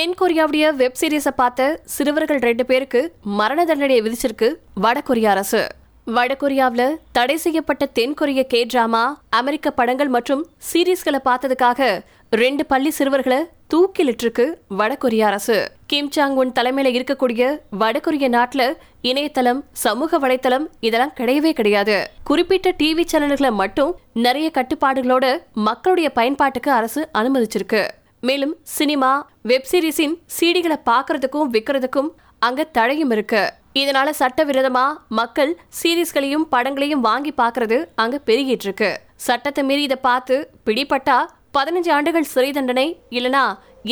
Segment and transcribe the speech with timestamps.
[0.00, 3.00] தென்கொரியாவுடைய web சீரிஸை பார்த்த சிறுவர்கள் ரெண்டு பேருக்கு
[3.38, 4.48] மரண தண்டனையை விதிச்சிருக்கு
[4.82, 5.66] வடகொரிய அரசு.
[6.06, 9.02] வடகொரியாவில் தடை செய்யப்பட்ட தென்கொரிய கே டிராமா
[9.40, 11.90] அமெரிக்க படங்கள் மற்றும் சீரீஸ்களை பார்த்ததுக்காக
[12.30, 13.40] ரெண்டு பள்ளி சிறுவர்களை
[13.74, 14.46] தூக்கிலிட்டிருக்கு
[14.78, 15.58] வடகொரிய அரசு.
[15.86, 22.10] கிம் சாங் உன் தலைமையில இருக்கக்கூடிய வடகொரிய நாட்டில் இணையதளம் சமூக வலைத்தளம் இதெல்லாம் கிடையவே கிடையாது.
[22.24, 25.36] குறிப்பிட்ட டிவி சேனல்களை மட்டும் நிறைய கட்டுப்பாடுகளோட
[25.70, 27.84] மக்களுடைய பயன்பாட்டுக்கு அரசு அனுமதிச்சிருக்கு.
[28.28, 29.10] மேலும் சினிமா
[29.50, 32.10] வெப் சீரிஸின் சீடிகளை பார்க்கறதுக்கும் விற்கிறதுக்கும்
[32.46, 33.42] அங்க தடையும் இருக்கு.
[33.80, 34.84] இதனால சட்டவிரோதமா
[35.18, 38.90] மக்கள் சீரீஸ்களையும் படங்களையும் வாங்கி பார்க்கறது அங்க பெருகிட்டு இருக்கு.
[39.26, 41.18] சட்டத்தை மீறி இதை பார்த்து பிடிபட்டா
[41.56, 43.44] பதினஞ்சு ஆண்டுகள் சிறை தண்டனை இல்லனா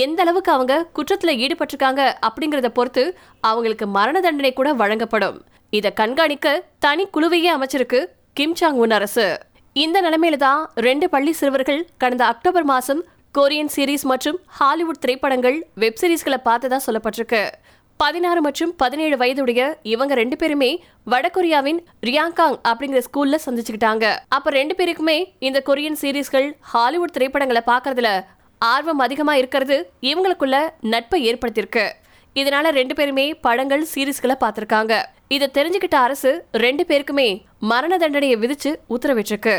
[0.04, 3.04] எந்த அளவுக்கு அவங்க குற்றத்துல ஈடுபட்டிருக்காங்க அப்படிங்கறத பொறுத்து
[3.50, 5.38] அவங்களுக்கு மரண தண்டனை கூட வழங்கப்படும்.
[5.72, 6.48] இத கண்காணிக்க
[6.84, 8.00] தனி குழுவையே அமைச்சிருக்கு
[8.32, 9.26] கிம் சாங் உன் அரசு.
[9.72, 13.00] இந்த நிலைமையில தான் ரெண்டு பள்ளி சிறுவர்கள் கடந்த அக்டோபர் மாசம்
[13.36, 17.48] கொரியன் சீரீஸ் மற்றும் ஹாலிவுட் திரைப்படங்கள் வெப் சீரிஸ்களை பார்த்ததா சொல்லப்பட்டிருக்கு.
[17.96, 20.70] பதினாறு மற்றும் பதினேழு வயதுடைய இவங்க ரெண்டு பேருமே
[21.10, 24.16] வடகொரியாவின் ரியாங்காங் அப்படிங்கிற ஸ்கூல்ல சந்திச்சுக்கிட்டாங்க.
[24.28, 28.10] அப்ப ரெண்டு பேருக்குமே இந்த கொரியன் சீரீஸ்கள் ஹாலிவுட் திரைப்படங்களை பாக்குறதுல
[28.58, 31.86] ஆர்வம் அதிகமா இருக்கிறது இவங்களுக்குள்ள நட்பை ஏற்படுத்தியிருக்கு.
[32.34, 35.02] இதனால ரெண்டு பேருமே படங்கள் சீரீஸ்களை பார்த்திருக்காங்க.
[35.28, 37.28] இதை தெரிஞ்சுக்கிட்ட அரசு ரெண்டு பேருக்குமே
[37.72, 39.56] மரண தண்டனையை விதிச்சு உத்தரவிட்டிருக்கு.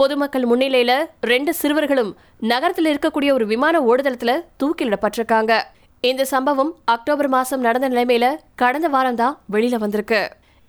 [0.00, 5.52] பொதுமக்கள் முன்னிலையில ரெண்டு சிறுவர்களும் நகரத்தில் இருக்கக்கூடிய ஒரு விமான ஓடுதளத்துல தூக்கிலிடப்பட்டிருக்காங்க.
[6.00, 10.20] இந்த சம்பவம் அக்டோபர் மாசம் நடந்த நிலைமையில கடந்த வாரம் தான் வெளியில வந்திருக்கு.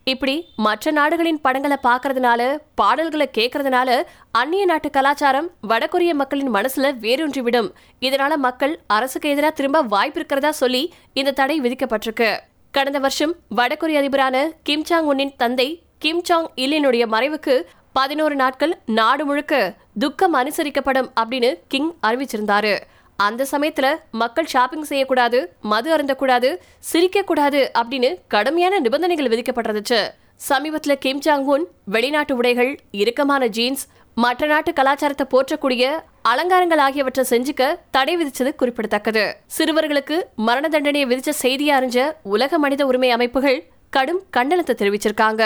[0.03, 2.42] இப்படி மற்ற நாடுகளின் படங்களை பார்க்கறதுனால
[2.75, 3.89] பாடல்களை கேட்கறதுனால
[4.31, 10.52] அந்நிய நாட்டு கலாச்சாரம் வடகொரிய மக்களின் மனசுல வேரூன்றி விடும் இதனால மக்கள் அரசுக்கு எதிராக திரும்ப வாய்ப்பு இருக்கிறதா
[10.52, 12.30] சொல்லி இந்த தடை விதிக்கப்பட்டிருக்கு.
[12.72, 15.69] கடந்த வருஷம் வடகொரிய அதிபரான கிம் சாங் உன்னின் தந்தை
[16.00, 17.56] கிம் சாங் இல்லினுடைய மறைவுக்கு
[17.98, 19.53] பதினோரு நாட்கள் நாடு முழுக்க
[20.03, 22.73] துக்கம் அனுசரிக்கப்படும் அப்படின்னு கிங் அறிவிச்சிருந்தாரு.
[23.20, 23.88] அந்த சமயத்துல
[24.22, 25.40] மக்கள் ஷாப்பிங் செய்யக்கூடாது
[25.72, 26.50] மது அருந்தக்கூடாது
[26.92, 30.02] சிரிக்கக்கூடாது அப்படின்னு கடுமையான நிபந்தனைகள் விதிக்கப்பட்டிருந்துச்சு.
[30.50, 33.86] சமீபத்துல கிம் ஜாங் உன் வெளிநாட்டு உடைகள் இறுக்கமான ஜீன்ஸ்
[34.24, 35.86] மற்ற நாட்டு கலாச்சாரத்தை போற்றக்கூடிய
[36.31, 37.63] அலங்காரங்கள் ஆகியவற்றை செஞ்சுக்க
[37.96, 39.24] தடை விதிச்சது குறிப்பிடத்தக்கது.
[39.57, 42.00] சிறுவர்களுக்கு மரண தண்டனையை விதிச்ச செய்தியை அறிஞ்ச
[42.36, 43.59] உலக மனித உரிமை அமைப்புகள்
[43.96, 45.44] கடும் கண்டனத்தை தெரிவிச்சிருக்காங்க.